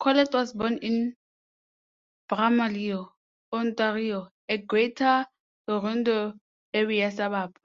Collett 0.00 0.32
was 0.32 0.52
born 0.54 0.78
in 0.78 1.14
Bramalea, 2.28 3.12
Ontario, 3.52 4.32
a 4.48 4.58
Greater 4.58 5.24
Toronto 5.68 6.34
Area 6.74 7.12
suburb. 7.12 7.56